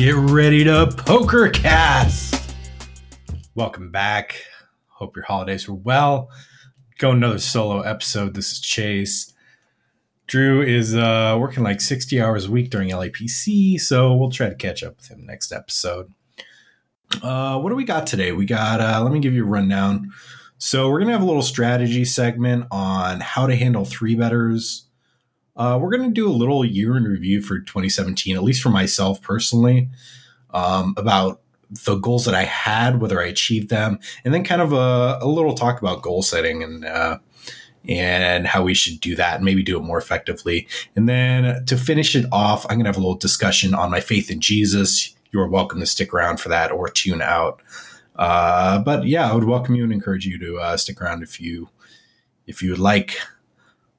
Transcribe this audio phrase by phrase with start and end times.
[0.00, 2.54] Get ready to poker cast.
[3.54, 4.34] Welcome back.
[4.86, 6.30] Hope your holidays were well.
[6.96, 8.32] Go another solo episode.
[8.32, 9.34] This is Chase.
[10.26, 14.54] Drew is uh, working like 60 hours a week during LAPC, so we'll try to
[14.54, 16.10] catch up with him next episode.
[17.22, 18.32] Uh, what do we got today?
[18.32, 20.12] We got, uh, let me give you a rundown.
[20.56, 24.86] So, we're going to have a little strategy segment on how to handle three betters
[25.60, 28.70] uh, we're going to do a little year in review for 2017, at least for
[28.70, 29.90] myself personally,
[30.54, 31.42] um, about
[31.84, 35.26] the goals that I had, whether I achieved them, and then kind of a, a
[35.26, 37.18] little talk about goal setting and uh,
[37.86, 40.66] and how we should do that and maybe do it more effectively.
[40.96, 44.00] And then to finish it off, I'm going to have a little discussion on my
[44.00, 45.14] faith in Jesus.
[45.30, 47.60] You are welcome to stick around for that or tune out.
[48.16, 51.38] Uh, but yeah, I would welcome you and encourage you to uh, stick around if
[51.38, 51.68] you
[52.46, 53.18] if you would like.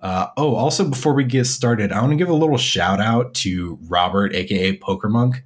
[0.02, 3.34] Uh, oh, also before we get started, I want to give a little shout out
[3.36, 5.44] to Robert, aka Poker Monk.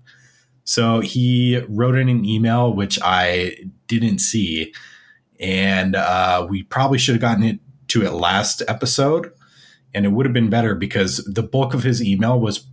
[0.63, 4.73] So he wrote in an email which I didn't see,
[5.39, 9.31] and uh, we probably should have gotten it to it last episode,
[9.93, 12.65] and it would have been better because the bulk of his email was,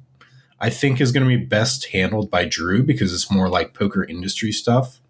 [0.60, 4.04] I think, is going to be best handled by Drew because it's more like poker
[4.04, 5.00] industry stuff.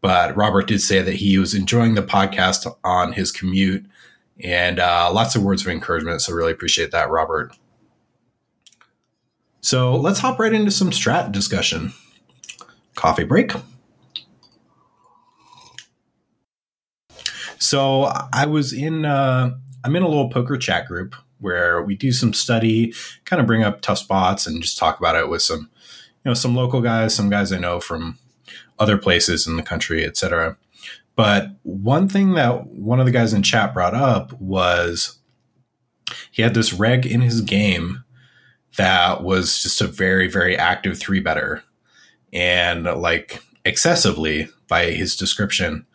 [0.00, 3.86] But Robert did say that he was enjoying the podcast on his commute
[4.40, 6.22] and uh, lots of words of encouragement.
[6.22, 7.56] So, really appreciate that, Robert.
[9.60, 11.92] So, let's hop right into some strat discussion.
[12.94, 13.52] Coffee break.
[17.58, 22.12] So, I was in, uh, I'm in a little poker chat group where we do
[22.12, 22.94] some study,
[23.24, 25.68] kind of bring up tough spots and just talk about it with some,
[26.24, 28.18] you know, some local guys, some guys I know from
[28.78, 30.56] other places in the country, etc.
[31.14, 35.18] But one thing that one of the guys in chat brought up was
[36.30, 38.04] he had this reg in his game
[38.76, 41.62] that was just a very, very active three better
[42.32, 45.86] and like excessively by his description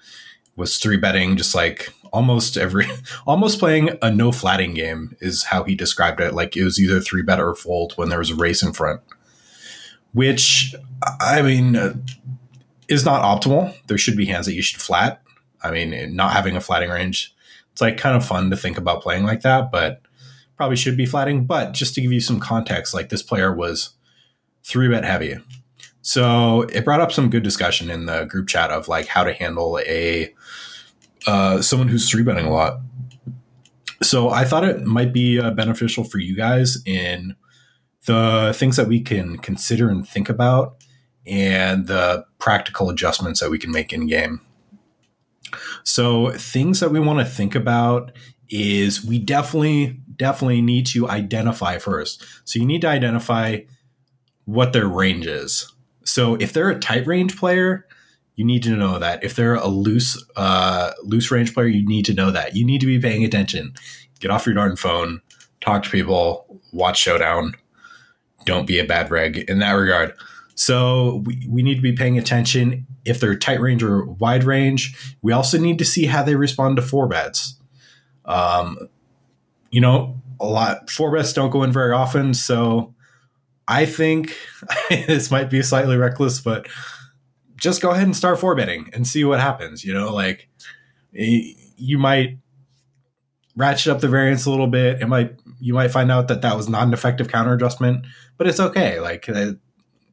[0.55, 2.85] was three betting just like almost every
[3.27, 6.35] almost playing a no flatting game is how he described it.
[6.35, 9.01] Like it was either three bet or fold when there was a race in front
[10.13, 10.73] which
[11.19, 11.73] i mean
[12.89, 13.73] is not optimal.
[13.87, 15.21] There should be hands that you should flat.
[15.61, 17.33] I mean, not having a flatting range,
[17.71, 20.01] it's like kind of fun to think about playing like that, but
[20.55, 21.45] probably should be flatting.
[21.45, 23.91] But just to give you some context, like this player was
[24.63, 25.37] three bet heavy.
[26.01, 29.33] So it brought up some good discussion in the group chat of like how to
[29.33, 30.33] handle a
[31.25, 32.79] uh, someone who's three betting a lot.
[34.01, 37.35] So I thought it might be uh, beneficial for you guys in
[38.05, 40.76] the things that we can consider and think about
[41.27, 44.41] and the practical adjustments that we can make in game.
[45.83, 48.11] So, things that we want to think about
[48.49, 52.23] is we definitely, definitely need to identify first.
[52.45, 53.59] So, you need to identify
[54.45, 55.71] what their range is.
[56.03, 57.87] So, if they're a tight range player,
[58.35, 59.23] you need to know that.
[59.23, 62.55] If they're a loose, uh, loose range player, you need to know that.
[62.55, 63.73] You need to be paying attention.
[64.19, 65.21] Get off your darn phone,
[65.59, 67.55] talk to people, watch Showdown.
[68.45, 70.13] Don't be a bad reg in that regard.
[70.57, 75.15] So we, we need to be paying attention if they're tight range or wide range.
[75.21, 77.59] We also need to see how they respond to four bets.
[78.25, 78.89] Um,
[79.69, 82.95] you know, a lot four bets don't go in very often, so
[83.67, 84.35] I think
[84.89, 86.67] this might be slightly reckless, but
[87.55, 89.85] just go ahead and start four betting and see what happens.
[89.85, 90.49] You know, like
[91.11, 92.39] you might
[93.55, 95.01] ratchet up the variance a little bit.
[95.01, 98.07] It might you might find out that that was not an effective counter adjustment,
[98.37, 98.99] but it's okay.
[98.99, 99.29] Like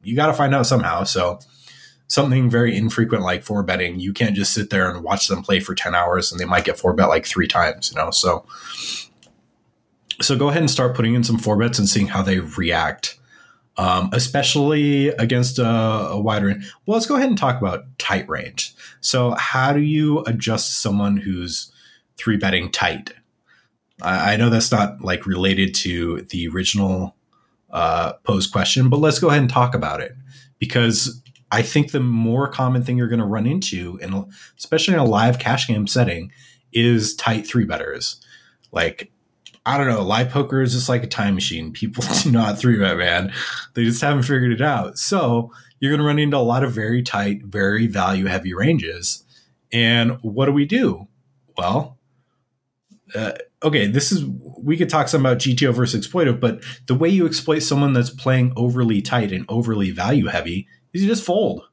[0.05, 1.03] you got to find out somehow.
[1.03, 1.39] So
[2.07, 5.59] something very infrequent like four betting, you can't just sit there and watch them play
[5.59, 8.11] for 10 hours and they might get four bet like three times, you know?
[8.11, 8.45] So,
[10.21, 13.19] so go ahead and start putting in some four bets and seeing how they react.
[13.77, 16.71] Um, especially against a, a wider range.
[16.85, 18.73] Well, let's go ahead and talk about tight range.
[19.01, 21.73] So, how do you adjust someone who's
[22.15, 23.11] three betting tight?
[24.01, 27.17] I, I know that's not like related to the original
[27.71, 30.13] uh, posed question, but let's go ahead and talk about it
[30.59, 31.21] because
[31.51, 34.25] I think the more common thing you're going to run into, and
[34.57, 36.31] especially in a live cash game setting,
[36.73, 38.21] is tight three betters.
[38.71, 39.11] Like,
[39.65, 41.71] I don't know, live poker is just like a time machine.
[41.71, 43.31] People do not three bet, man.
[43.73, 44.97] They just haven't figured it out.
[44.97, 49.23] So you're going to run into a lot of very tight, very value heavy ranges.
[49.71, 51.07] And what do we do?
[51.57, 51.97] Well,
[53.13, 53.33] uh,
[53.65, 54.23] okay, this is
[54.61, 58.09] we could talk some about GTO versus exploitive, but the way you exploit someone that's
[58.09, 61.63] playing overly tight and overly value heavy is you just fold.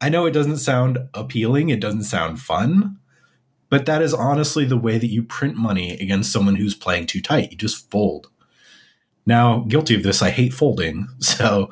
[0.00, 2.98] I know it doesn't sound appealing, it doesn't sound fun,
[3.70, 7.20] but that is honestly the way that you print money against someone who's playing too
[7.22, 7.52] tight.
[7.52, 8.28] You just fold.
[9.26, 11.70] Now, guilty of this, I hate folding, so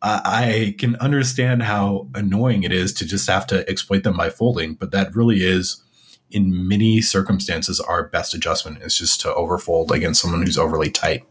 [0.00, 4.74] I can understand how annoying it is to just have to exploit them by folding,
[4.74, 5.82] but that really is,
[6.30, 11.24] in many circumstances, our best adjustment is just to overfold against someone who's overly tight.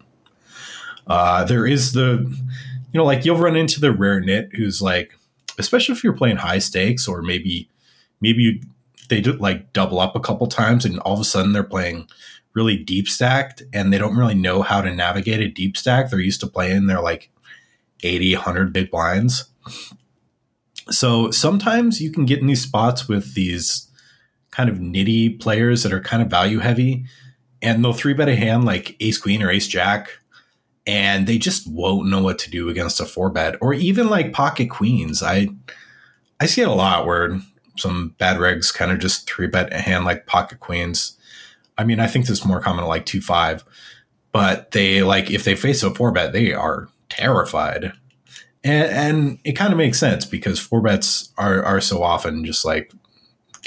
[1.06, 2.26] Uh, there is the,
[2.92, 5.18] you know, like you'll run into the rare nit who's like,
[5.58, 7.70] especially if you're playing high stakes or maybe,
[8.22, 8.62] maybe
[9.10, 12.08] they do like double up a couple times and all of a sudden they're playing
[12.54, 16.10] really deep stacked and they don't really know how to navigate a deep stack.
[16.10, 17.30] They're used to playing their like
[18.04, 19.46] 80, 100 big blinds.
[20.90, 23.87] So sometimes you can get in these spots with these
[24.58, 27.06] kind of nitty players that are kind of value heavy
[27.62, 30.10] and they'll three bet a hand like ace queen or ace jack
[30.88, 34.34] and they just won't know what to do against a four bet or even like
[34.34, 35.22] pocket queens.
[35.22, 35.50] I
[36.40, 37.40] I see it a lot where
[37.78, 41.18] some bad regs kind of just three bet a hand like pocket queens.
[41.78, 43.64] I mean, I think this is more common like two five,
[44.32, 47.94] but they like if they face a four bet, they are terrified.
[48.64, 52.66] And, and it kind of makes sense because four bets are, are so often just
[52.66, 52.92] like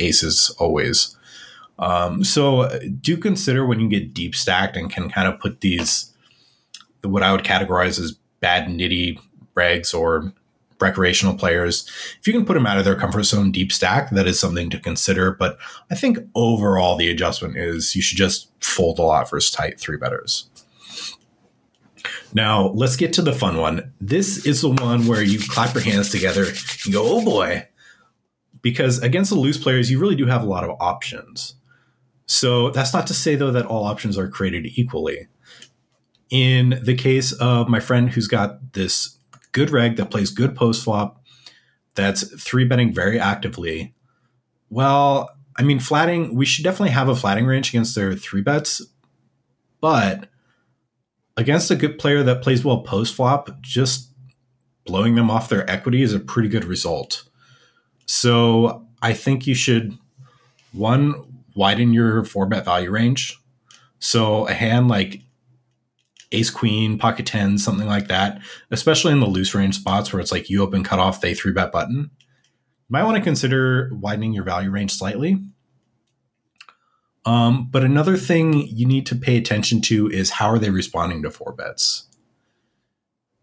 [0.00, 1.17] aces always.
[1.79, 2.69] Um, so
[3.00, 6.12] do consider when you get deep stacked and can kind of put these,
[7.02, 9.19] what I would categorize as bad nitty
[9.56, 10.32] regs or
[10.81, 11.87] recreational players,
[12.19, 14.70] if you can put them out of their comfort zone deep stack, that is something
[14.70, 15.32] to consider.
[15.32, 15.58] But
[15.91, 19.96] I think overall, the adjustment is you should just fold a lot versus tight three
[19.96, 20.49] betters.
[22.32, 23.93] Now, let's get to the fun one.
[24.00, 27.67] This is the one where you clap your hands together and go, oh boy.
[28.62, 31.54] Because against the loose players, you really do have a lot of options.
[32.26, 35.28] So that's not to say, though, that all options are created equally.
[36.30, 39.18] In the case of my friend who's got this
[39.52, 41.24] good reg that plays good post flop,
[41.94, 43.94] that's three betting very actively,
[44.68, 48.80] well, I mean, flatting, we should definitely have a flatting range against their three bets,
[49.80, 50.28] but
[51.36, 54.12] against a good player that plays well post flop, just
[54.86, 57.24] blowing them off their equity is a pretty good result.
[58.12, 59.96] So I think you should
[60.72, 61.14] one
[61.54, 63.38] widen your four bet value range.
[64.00, 65.22] So a hand like
[66.32, 68.42] ace queen, pocket 10, something like that,
[68.72, 71.52] especially in the loose range spots where it's like you open cut off, they three
[71.52, 75.40] bet button, you might want to consider widening your value range slightly.
[77.24, 81.22] Um, but another thing you need to pay attention to is how are they responding
[81.22, 82.08] to four bets?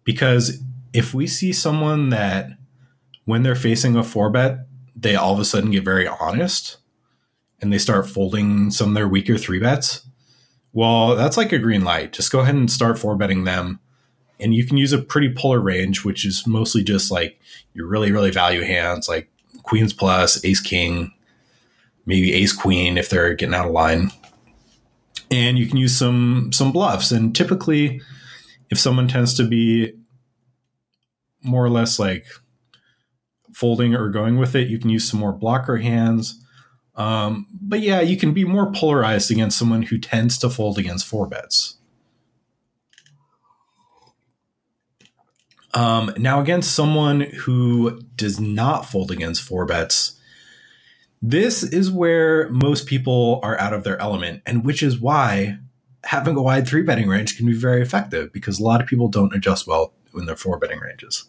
[0.03, 0.61] Because
[0.91, 2.56] if we see someone that
[3.27, 4.59] when they're facing a four bet,
[4.95, 6.77] they all of a sudden get very honest
[7.61, 10.07] and they start folding some of their weaker three bets,
[10.71, 12.13] well, that's like a green light.
[12.13, 13.81] Just go ahead and start four betting them.
[14.39, 17.37] And you can use a pretty polar range, which is mostly just like
[17.73, 19.29] your really, really value hands like
[19.63, 21.11] queens plus, ace king,
[22.05, 24.09] maybe ace queen if they're getting out of line.
[25.29, 27.11] And you can use some some bluffs.
[27.11, 27.99] And typically,
[28.69, 29.91] if someone tends to be
[31.43, 32.25] more or less like
[33.53, 36.43] folding or going with it, you can use some more blocker hands.
[36.95, 41.05] Um, but yeah, you can be more polarized against someone who tends to fold against
[41.05, 41.77] four bets.
[45.73, 50.19] Um, now, against someone who does not fold against four bets,
[51.21, 55.59] this is where most people are out of their element, and which is why
[56.03, 59.07] having a wide three betting range can be very effective because a lot of people
[59.07, 61.25] don't adjust well in their four betting ranges.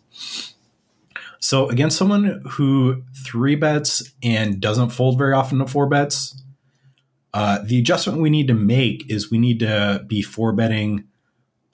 [1.40, 6.42] So, against someone who three bets and doesn't fold very often to four bets,
[7.34, 11.04] uh, the adjustment we need to make is we need to be four betting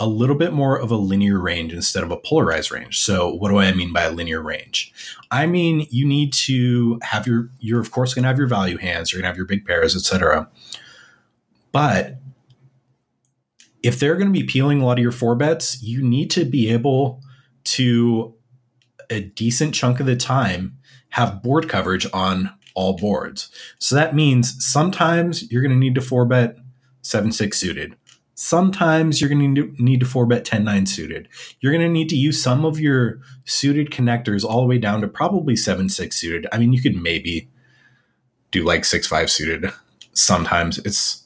[0.00, 3.00] a little bit more of a linear range instead of a polarized range.
[3.00, 4.92] So what do I mean by a linear range?
[5.30, 8.76] I mean you need to have your you're of course going to have your value
[8.76, 10.48] hands, you're going to have your big pairs, etc.
[11.70, 12.16] But
[13.82, 16.44] if they're going to be peeling a lot of your four bets, you need to
[16.44, 17.20] be able
[17.64, 18.34] to
[19.10, 20.78] a decent chunk of the time
[21.10, 23.50] have board coverage on all boards.
[23.78, 26.56] So that means sometimes you're going to need to four bet
[27.02, 27.96] 7 6 suited.
[28.34, 31.28] Sometimes you're going to need to four bet 10 9 suited.
[31.60, 35.00] You're going to need to use some of your suited connectors all the way down
[35.02, 36.46] to probably 7 6 suited.
[36.52, 37.48] I mean, you could maybe
[38.50, 39.70] do like 6 5 suited.
[40.12, 41.24] Sometimes it's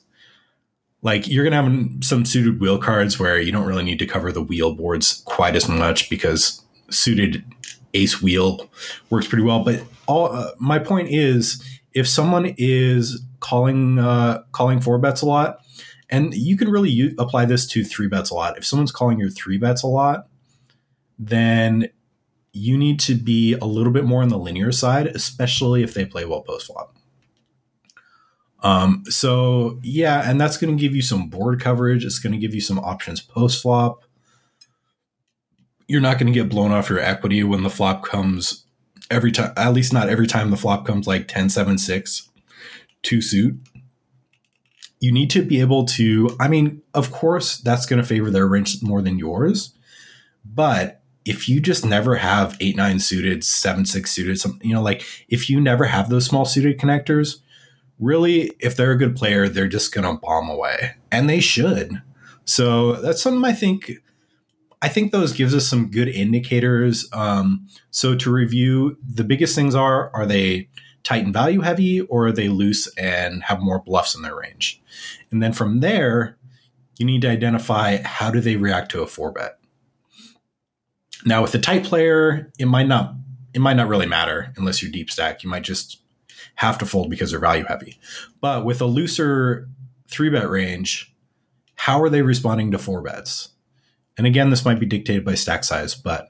[1.03, 4.07] like you're going to have some suited wheel cards where you don't really need to
[4.07, 7.45] cover the wheel boards quite as much because suited
[7.95, 8.69] ace wheel
[9.11, 9.65] works pretty well.
[9.65, 11.63] But all uh, my point is,
[11.95, 15.65] if someone is calling uh, calling four bets a lot,
[16.11, 18.57] and you can really u- apply this to three bets a lot.
[18.57, 20.29] If someone's calling your three bets a lot,
[21.19, 21.89] then
[22.53, 26.05] you need to be a little bit more on the linear side, especially if they
[26.05, 26.95] play well post flop.
[28.63, 32.05] Um, so yeah, and that's going to give you some board coverage.
[32.05, 34.05] It's going to give you some options post flop.
[35.89, 38.65] You're not going to get blown off your equity when the flop comes
[39.11, 42.29] every time, at least not every time the flop comes like 10, 7, 6
[43.03, 43.59] to suit.
[45.01, 48.47] You need to be able to, I mean, of course, that's going to favor their
[48.47, 49.73] range more than yours.
[50.45, 54.83] But if you just never have 8, 9 suited, 7, 6 suited, some, you know,
[54.83, 57.39] like if you never have those small suited connectors,
[57.99, 60.97] really, if they're a good player, they're just going to bomb away.
[61.11, 62.03] And they should.
[62.45, 64.03] So that's something I think
[64.81, 67.09] I think those gives us some good indicators.
[67.13, 70.69] Um, so to review, the biggest things are: are they
[71.03, 74.83] tight and value heavy, or are they loose and have more bluffs in their range?
[75.31, 76.37] And then from there,
[76.99, 79.59] you need to identify how do they react to a four bet.
[81.25, 83.15] Now, with a tight player, it might not
[83.55, 85.43] it might not really matter unless you're deep stack.
[85.43, 86.01] You might just
[86.57, 87.99] have to fold because they're value heavy.
[88.41, 89.69] But with a looser
[90.09, 91.15] three bet range,
[91.75, 93.51] how are they responding to four bets?
[94.19, 96.29] And again, this might be dictated by stack size, but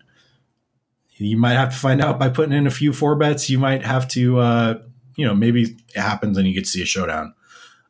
[1.16, 3.50] you might have to find out by putting in a few four bets.
[3.50, 4.82] You might have to, uh,
[5.16, 7.34] you know, maybe it happens and you get to see a showdown.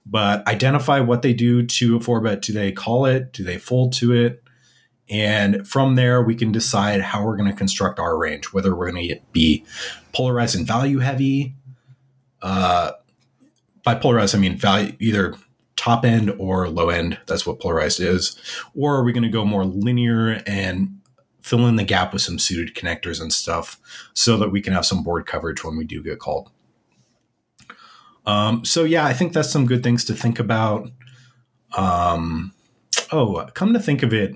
[0.06, 2.40] But identify what they do to a four bet.
[2.40, 3.32] Do they call it?
[3.32, 4.42] Do they fold to it?
[5.10, 8.90] And from there, we can decide how we're going to construct our range, whether we're
[8.90, 9.64] going to be
[10.14, 11.56] polarized and value heavy.
[12.40, 12.92] Uh,
[13.84, 15.34] by polarized, I mean value, either
[15.78, 17.18] top end or low end.
[17.26, 18.36] That's what polarized is.
[18.74, 20.98] Or are we going to go more linear and
[21.40, 23.80] fill in the gap with some suited connectors and stuff
[24.12, 26.50] so that we can have some board coverage when we do get called?
[28.26, 30.90] Um, so yeah, I think that's some good things to think about.
[31.76, 32.52] Um,
[33.12, 34.34] oh, come to think of it,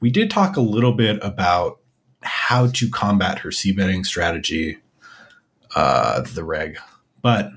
[0.00, 1.78] we did talk a little bit about
[2.22, 4.78] how to combat her c betting strategy,
[5.76, 6.78] uh, the reg,
[7.20, 7.50] but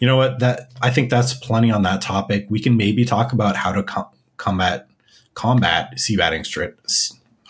[0.00, 0.40] you know what?
[0.40, 2.46] That I think that's plenty on that topic.
[2.48, 4.88] We can maybe talk about how to com- combat
[5.34, 6.74] combat c betting straight.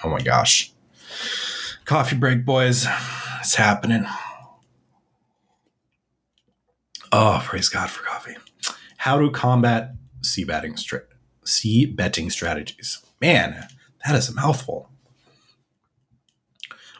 [0.03, 0.73] Oh my gosh,
[1.85, 2.87] coffee break, boys!
[3.41, 4.07] It's happening.
[7.13, 8.37] Oh, praise God for coffee.
[8.99, 11.05] How to combat c betting strat
[11.45, 13.01] c betting strategies.
[13.21, 13.69] Man,
[14.05, 14.91] that is a mouthful.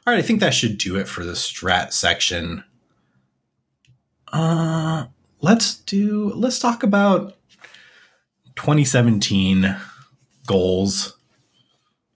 [0.07, 2.63] All right, I think that should do it for the strat section.
[4.33, 5.07] Uh,
[5.45, 7.37] let's do let's talk about
[8.57, 9.77] 2017
[10.47, 11.19] goals.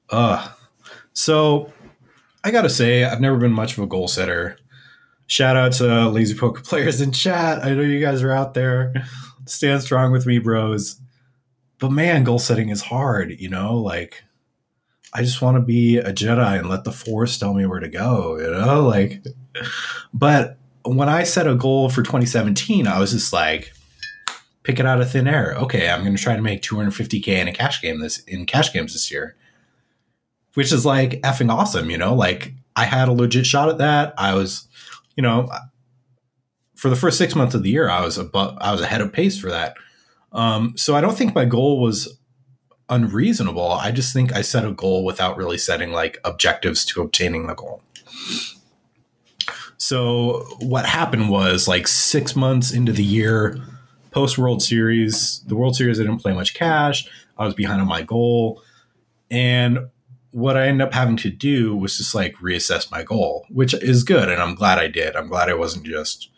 [0.09, 0.51] Uh
[1.13, 1.71] so
[2.43, 4.57] I gotta say, I've never been much of a goal setter.
[5.27, 7.63] Shout out to lazy poker players in chat.
[7.63, 8.95] I know you guys are out there.
[9.45, 10.99] Stand strong with me, bros.
[11.79, 14.25] But man, goal setting is hard, you know, like
[15.13, 17.89] I just want to be a Jedi and let the force tell me where to
[17.89, 18.87] go, you know?
[18.87, 19.23] Like
[20.15, 23.73] but when I set a goal for 2017, I was just like,
[24.63, 25.55] pick it out of thin air.
[25.57, 28.73] Okay, I'm going to try to make 250k in a cash game this in cash
[28.73, 29.35] games this year,
[30.55, 31.91] which is like effing awesome.
[31.91, 34.13] You know, like I had a legit shot at that.
[34.19, 34.69] I was,
[35.17, 35.51] you know,
[36.77, 39.13] for the first six months of the year, I was above, I was ahead of
[39.13, 39.75] pace for that.
[40.33, 42.19] Um, so I don't think my goal was
[42.91, 43.73] unreasonable.
[43.73, 47.55] I just think I set a goal without really setting like objectives to obtaining the
[47.55, 47.83] goal.
[49.79, 53.57] So what happened was like six months into the year,
[54.11, 57.09] post World Series, the World Series I didn't play much cash.
[57.39, 58.63] I was behind on my goal,
[59.31, 59.91] and
[60.33, 64.03] what I ended up having to do was just like reassess my goal, which is
[64.03, 65.17] good, and I'm glad I did.
[65.17, 66.31] I'm glad I wasn't just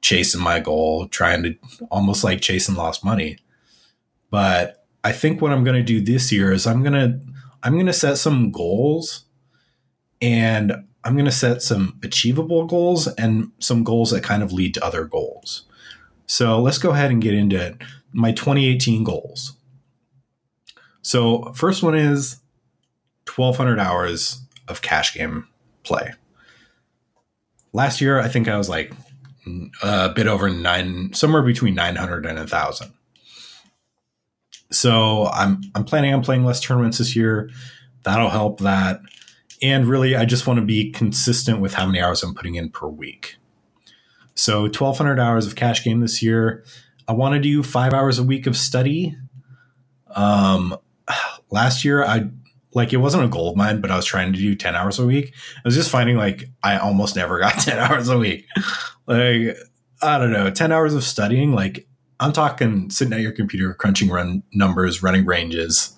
[0.00, 1.54] chasing my goal, trying to
[1.90, 3.38] almost like chasing lost money.
[4.30, 7.20] But I think what I'm going to do this year is I'm going to
[7.62, 9.24] I'm going to set some goals
[10.20, 10.72] and
[11.04, 14.84] I'm going to set some achievable goals and some goals that kind of lead to
[14.84, 15.64] other goals.
[16.26, 17.76] So let's go ahead and get into
[18.12, 19.56] my 2018 goals.
[21.02, 22.36] So, first one is
[23.34, 25.48] 1,200 hours of cash game
[25.82, 26.12] play.
[27.72, 28.92] Last year, I think I was like
[29.82, 32.92] a bit over nine, somewhere between 900 and 1,000.
[34.70, 37.50] So, I'm, I'm planning on playing less tournaments this year.
[38.04, 39.00] That'll help that.
[39.62, 42.70] And really, I just want to be consistent with how many hours I'm putting in
[42.70, 43.36] per week.
[44.34, 46.64] So 1,200 hours of cash game this year.
[47.06, 49.16] I want to do five hours a week of study.
[50.14, 50.76] Um,
[51.50, 52.30] last year, I
[52.74, 54.98] like it wasn't a goal of mine, but I was trying to do 10 hours
[54.98, 55.34] a week.
[55.56, 58.46] I was just finding like I almost never got 10 hours a week.
[59.06, 59.56] like,
[60.02, 61.52] I don't know, 10 hours of studying.
[61.52, 61.86] Like,
[62.18, 65.96] I'm talking sitting at your computer, crunching run numbers, running ranges,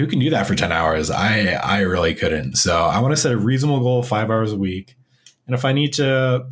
[0.00, 1.10] who can do that for 10 hours?
[1.10, 2.56] I I really couldn't.
[2.56, 4.96] So I want to set a reasonable goal of five hours a week.
[5.46, 6.46] And if I need to,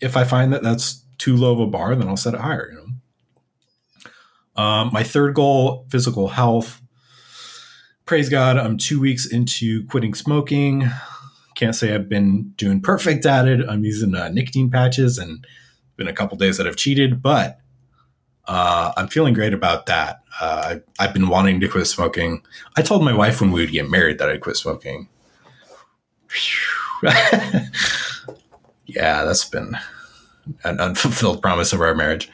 [0.00, 2.70] if I find that that's too low of a bar, then I'll set it higher.
[2.72, 2.76] You
[4.56, 4.62] know?
[4.62, 6.80] Um, my third goal, physical health.
[8.06, 10.88] praise God, I'm two weeks into quitting smoking.
[11.54, 13.60] Can't say I've been doing perfect at it.
[13.68, 15.46] I'm using uh, nicotine patches and
[15.96, 17.58] been a couple days that I've cheated, but
[18.46, 20.21] uh, I'm feeling great about that.
[20.40, 22.42] Uh, I've been wanting to quit smoking.
[22.76, 25.08] I told my wife when we would get married that I'd quit smoking.
[28.86, 29.76] yeah, that's been
[30.64, 32.30] an unfulfilled promise of our marriage.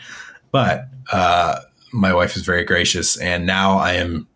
[0.52, 1.60] But uh,
[1.92, 4.28] my wife is very gracious, and now I am.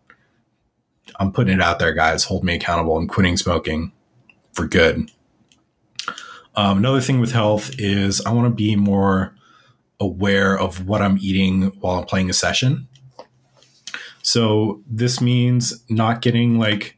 [1.19, 2.23] I'm putting it out there, guys.
[2.23, 2.97] Hold me accountable.
[2.97, 3.91] I'm quitting smoking
[4.53, 5.11] for good.
[6.55, 9.35] Um, another thing with health is I want to be more
[9.99, 12.87] aware of what I'm eating while I'm playing a session.
[14.23, 16.97] So this means not getting like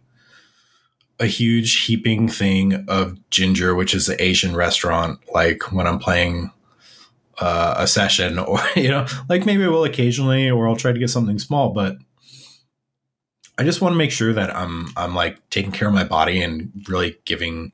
[1.19, 6.51] a huge heaping thing of ginger, which is the Asian restaurant, like when I'm playing
[7.39, 10.99] uh, a session, or you know, like maybe I will occasionally, or I'll try to
[10.99, 11.97] get something small, but
[13.57, 16.41] I just want to make sure that I'm I'm like taking care of my body
[16.41, 17.71] and really giving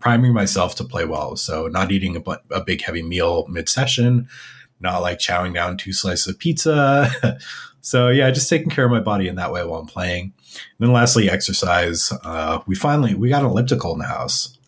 [0.00, 1.36] priming myself to play well.
[1.36, 4.28] So not eating a, a big heavy meal mid session,
[4.80, 7.10] not like chowing down two slices of pizza.
[7.80, 10.32] so yeah, just taking care of my body in that way while I'm playing.
[10.78, 12.12] And then lastly, exercise.
[12.24, 14.58] Uh, we finally we got an elliptical in the house.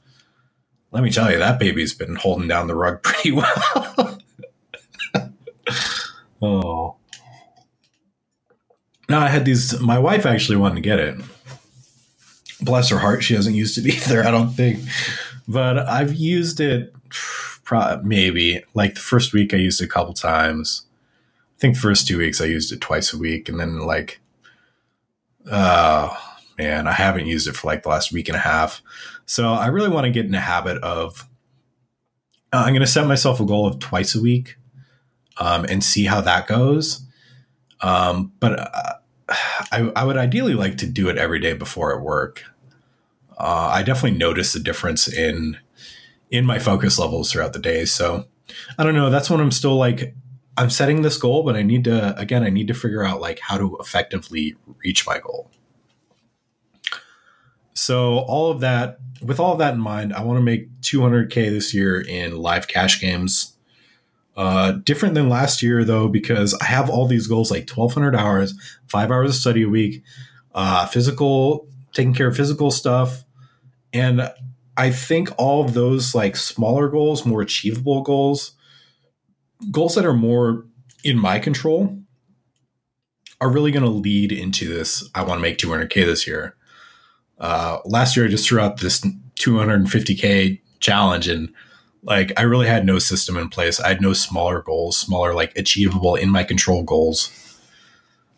[0.92, 4.18] Let me tell you, that baby's been holding down the rug pretty well.
[6.42, 6.96] oh.
[9.08, 9.78] Now I had these.
[9.80, 11.16] My wife actually wanted to get it.
[12.60, 14.22] Bless her heart, she hasn't used it either.
[14.24, 14.80] I don't think,
[15.48, 16.94] but I've used it
[18.02, 20.86] maybe like the first week I used it a couple times.
[21.60, 24.22] I think first two weeks I used it twice a week, and then like,
[25.52, 26.16] oh
[26.56, 28.80] man, I haven't used it for like the last week and a half.
[29.26, 31.28] So I really want to get in the habit of.
[32.50, 34.56] Uh, I'm going to set myself a goal of twice a week,
[35.36, 37.04] um, and see how that goes.
[37.82, 38.94] Um, but uh,
[39.70, 42.42] I, I would ideally like to do it every day before at work.
[43.36, 45.58] Uh, I definitely notice the difference in
[46.30, 47.84] in my focus levels throughout the day.
[47.84, 48.24] So
[48.78, 49.10] I don't know.
[49.10, 50.14] That's when I'm still like,
[50.60, 53.40] I'm setting this goal, but I need to, again, I need to figure out like
[53.40, 55.50] how to effectively reach my goal.
[57.72, 61.48] So all of that, with all of that in mind, I want to make 200k
[61.48, 63.56] this year in live cash games.
[64.36, 68.52] Uh, different than last year though, because I have all these goals like 1200 hours,
[68.86, 70.02] five hours of study a week,
[70.54, 73.24] uh, physical, taking care of physical stuff,
[73.94, 74.30] and
[74.76, 78.52] I think all of those like smaller goals, more achievable goals,
[79.70, 80.66] goals that are more
[81.04, 81.98] in my control
[83.40, 85.08] are really going to lead into this.
[85.14, 86.56] I want to make 200K this year.
[87.38, 89.00] Uh, last year, I just threw out this
[89.38, 91.52] 250K challenge and
[92.02, 93.80] like I really had no system in place.
[93.80, 97.30] I had no smaller goals, smaller, like achievable in my control goals.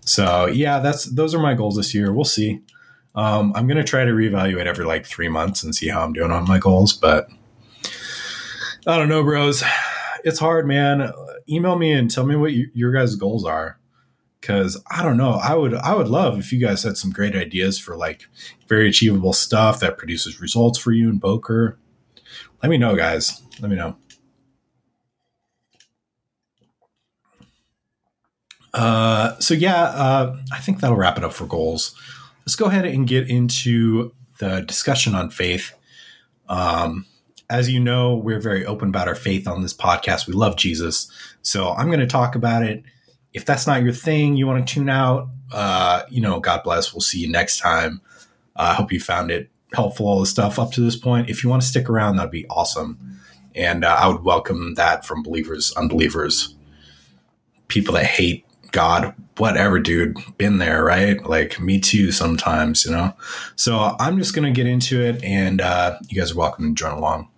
[0.01, 2.13] So yeah, that's those are my goals this year.
[2.13, 2.61] We'll see.
[3.15, 6.13] Um, I'm going to try to reevaluate every like three months and see how I'm
[6.13, 6.93] doing on my goals.
[6.93, 7.29] But
[8.87, 9.63] I don't know, bros.
[10.25, 11.13] It's hard, man.
[11.49, 13.79] Email me and tell me what you, your guys' goals are.
[14.41, 15.35] Cause I don't know.
[15.35, 18.27] I would I would love if you guys had some great ideas for like
[18.67, 21.79] very achievable stuff that produces results for you in poker.
[22.61, 23.41] Let me know, guys.
[23.61, 23.97] Let me know.
[28.75, 31.95] Uh, so yeah, uh, I think that'll wrap it up for goals
[32.45, 35.73] let's go ahead and get into the discussion on faith.
[36.49, 37.07] Um,
[37.53, 40.27] as you know, we're very open about our faith on this podcast.
[40.27, 41.13] We love Jesus.
[41.43, 42.83] So I'm going to talk about it.
[43.35, 46.95] If that's not your thing, you want to tune out, uh, you know, God bless.
[46.95, 48.01] We'll see you next time.
[48.57, 51.29] I uh, hope you found it helpful, all the stuff up to this point.
[51.29, 53.21] If you want to stick around, that'd be awesome.
[53.55, 56.55] And uh, I would welcome that from believers, unbelievers,
[57.69, 61.23] people that hate God, whatever, dude, been there, right?
[61.23, 63.15] Like me too sometimes, you know?
[63.57, 66.83] So I'm just going to get into it and uh, you guys are welcome to
[66.83, 67.29] join along.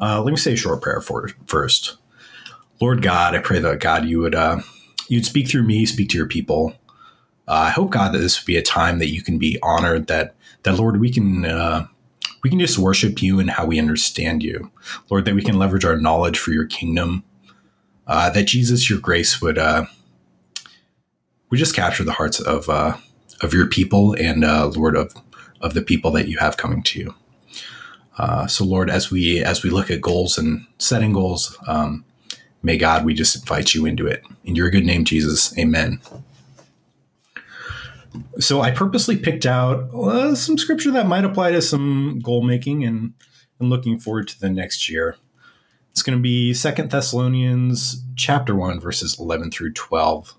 [0.00, 1.96] Uh, let me say a short prayer for first.
[2.80, 4.60] Lord God, I pray that God, you would, uh,
[5.08, 6.74] you'd speak through me, speak to your people.
[7.46, 10.06] Uh, I hope God that this would be a time that you can be honored
[10.08, 10.34] that,
[10.64, 11.86] that Lord, we can, uh,
[12.42, 14.70] we can just worship you and how we understand you.
[15.10, 17.24] Lord, that we can leverage our knowledge for your kingdom.
[18.06, 19.86] Uh, that Jesus, your grace would, uh,
[21.54, 22.96] we just capture the hearts of uh,
[23.40, 25.14] of your people and uh, Lord of
[25.60, 27.14] of the people that you have coming to you.
[28.16, 32.04] Uh, so Lord, as we as we look at goals and setting goals, um,
[32.62, 34.24] may God we just invite you into it.
[34.44, 36.00] In your good name, Jesus, Amen.
[38.38, 42.84] So I purposely picked out uh, some scripture that might apply to some goal making
[42.84, 43.14] and
[43.60, 45.16] and looking forward to the next year.
[45.90, 50.34] It's going to be Second Thessalonians chapter 1 verses 11 through 12.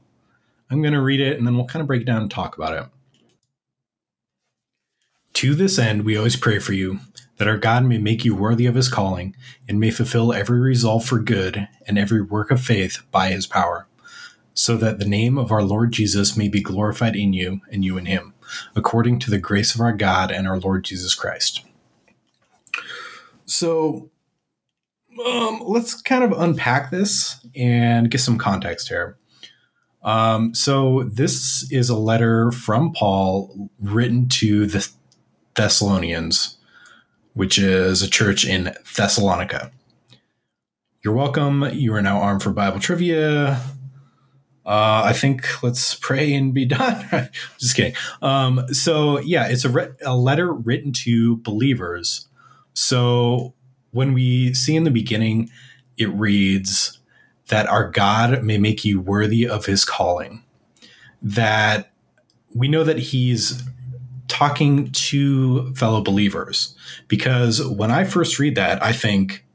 [0.70, 2.58] I'm going to read it and then we'll kind of break it down and talk
[2.58, 2.86] about it.
[5.36, 7.00] To this end, we always pray for you,
[7.38, 9.36] that our God may make you worthy of his calling,
[9.68, 13.88] and may fulfill every resolve for good and every work of faith by his power,
[14.54, 17.98] so that the name of our Lord Jesus may be glorified in you and you
[17.98, 18.34] in him,
[18.76, 21.66] according to the grace of our God and our Lord Jesus Christ.
[23.46, 24.10] So,
[25.26, 29.18] um, let's kind of unpack this and get some context here.
[30.04, 34.88] Um, so, this is a letter from Paul written to the
[35.56, 36.55] Thessalonians,
[37.36, 39.72] which is a church in Thessalonica.
[41.04, 41.64] You're welcome.
[41.72, 43.62] You are now armed for Bible trivia.
[44.66, 47.30] Uh, I think let's pray and be done.
[47.60, 47.94] Just kidding.
[48.24, 52.28] Um, so, yeah, it's a, re- a letter written to believers.
[52.74, 53.54] So,
[53.92, 55.52] when we see in the beginning,
[55.98, 57.00] it reads
[57.50, 60.44] that our God may make you worthy of his calling.
[61.22, 61.92] That
[62.54, 63.62] we know that he's
[64.28, 66.76] talking to fellow believers
[67.08, 69.46] because when I first read that, I think,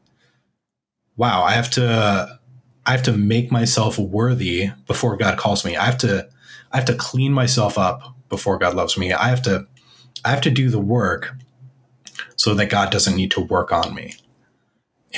[1.17, 2.39] wow, I have to
[2.87, 5.77] I have to make myself worthy before God calls me.
[5.77, 6.29] I have to
[6.73, 9.13] I have to clean myself up before God loves me.
[9.13, 9.67] I have to
[10.25, 11.35] I have to do the work
[12.37, 14.15] so that God doesn't need to work on me.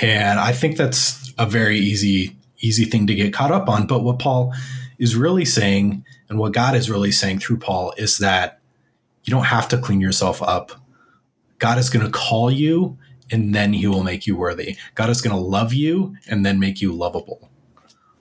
[0.01, 4.05] And I think that's a very easy easy thing to get caught up on, but
[4.05, 4.55] what Paul
[4.99, 8.61] is really saying and what God is really saying through Paul is that
[9.25, 10.73] you don't have to clean yourself up.
[11.59, 12.99] God is going to call you
[13.31, 14.77] and then he will make you worthy.
[14.95, 17.51] God is going to love you and then make you lovable.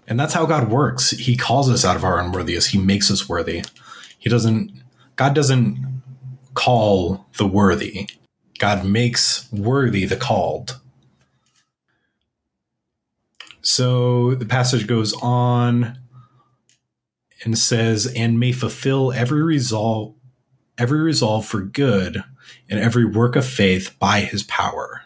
[0.08, 1.12] And that's how God works.
[1.12, 2.68] He calls us out of our unworthiness.
[2.68, 3.64] He makes us worthy.
[4.18, 4.72] He doesn't
[5.16, 6.02] God doesn't
[6.54, 8.10] call the worthy.
[8.60, 10.80] God makes worthy the called.
[13.62, 15.98] So the passage goes on
[17.44, 20.16] and says, and may fulfill every resolve,
[20.78, 22.24] every resolve for good
[22.70, 25.04] and every work of faith by his power.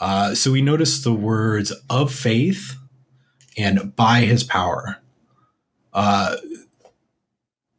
[0.00, 2.76] Uh, so we notice the words of faith
[3.56, 4.98] and by his power.
[5.92, 6.36] Uh,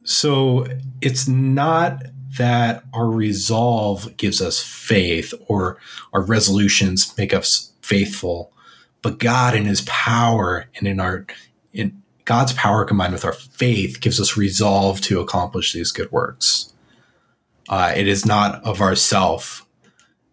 [0.03, 0.65] so
[1.01, 2.03] it's not
[2.37, 5.77] that our resolve gives us faith or
[6.13, 8.51] our resolutions make us faithful
[9.05, 11.27] but God in his power and in our
[12.25, 16.73] God's power combined with our faith gives us resolve to accomplish these good works.
[17.69, 19.65] Uh, it is not of ourself.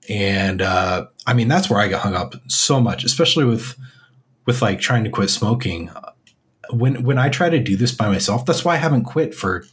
[0.08, 3.76] And uh, I mean that's where I got hung up so much, especially with
[4.46, 5.90] with like trying to quit smoking.
[6.70, 9.64] When when I try to do this by myself, that's why I haven't quit for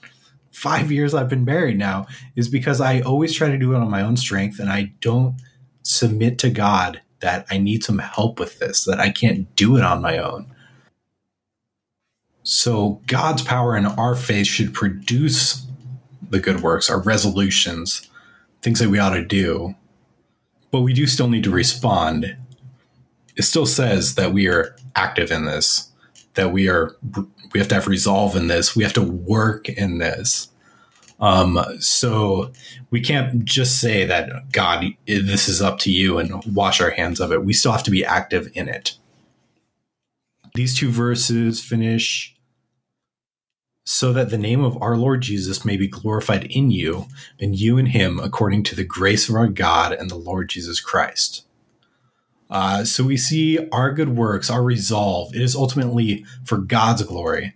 [0.51, 2.05] five years I've been married now,
[2.35, 5.35] is because I always try to do it on my own strength and I don't
[5.83, 9.83] submit to God that I need some help with this, that I can't do it
[9.83, 10.53] on my own.
[12.49, 15.67] So God's power and our faith should produce
[16.31, 18.09] the good works, our resolutions,
[18.63, 19.75] things that we ought to do.
[20.71, 22.35] But we do still need to respond.
[23.35, 25.91] It still says that we are active in this,
[26.33, 26.95] that we are
[27.53, 30.49] we have to have resolve in this, we have to work in this.
[31.19, 32.51] Um, so
[32.89, 37.19] we can't just say that God, this is up to you and wash our hands
[37.19, 37.45] of it.
[37.45, 38.97] We still have to be active in it.
[40.55, 42.35] These two verses finish
[43.89, 47.07] so that the name of our Lord Jesus may be glorified in you
[47.39, 50.79] and you in him according to the grace of our God and the Lord Jesus
[50.79, 51.43] Christ.
[52.51, 57.55] Uh, so we see our good works, our resolve, it is ultimately for God's glory.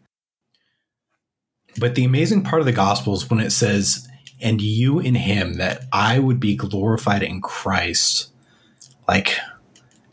[1.78, 4.08] But the amazing part of the gospel is when it says,
[4.42, 8.32] and you in him, that I would be glorified in Christ.
[9.08, 9.38] Like,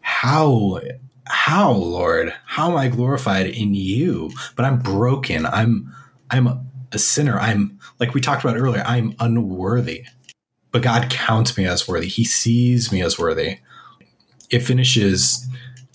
[0.02, 0.80] how,
[1.24, 4.32] how, Lord, how am I glorified in you?
[4.54, 5.46] But I'm broken.
[5.46, 5.94] I'm,
[6.30, 6.46] I'm
[6.92, 7.38] a sinner.
[7.38, 10.04] I'm, like we talked about earlier, I'm unworthy.
[10.72, 12.08] But God counts me as worthy.
[12.08, 13.58] He sees me as worthy.
[14.50, 15.46] It finishes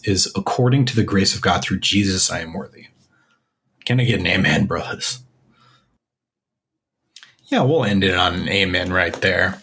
[0.04, 2.88] is according to the grace of God through Jesus, I am worthy.
[3.86, 5.22] Can I get an amen, brothers?
[7.48, 9.62] yeah, we'll end it on an amen right there.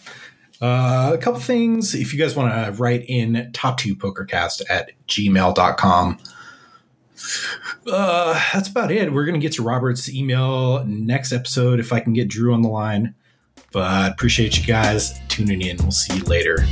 [0.61, 1.93] Uh, a couple things.
[1.93, 6.17] If you guys want to write in top two pokercast at gmail.com.
[7.87, 9.13] Uh, that's about it.
[9.13, 12.61] We're going to get to Robert's email next episode if I can get Drew on
[12.61, 13.15] the line.
[13.71, 15.77] But appreciate you guys tuning in.
[15.77, 16.65] We'll see you later.